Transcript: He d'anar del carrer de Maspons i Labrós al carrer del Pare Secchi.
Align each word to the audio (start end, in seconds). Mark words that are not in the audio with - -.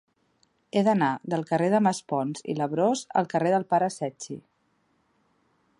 He 0.71 0.81
d'anar 0.87 1.09
del 1.33 1.43
carrer 1.51 1.67
de 1.73 1.81
Maspons 1.87 2.43
i 2.53 2.57
Labrós 2.61 3.05
al 3.21 3.29
carrer 3.35 3.53
del 3.57 3.69
Pare 3.75 3.91
Secchi. 3.99 4.41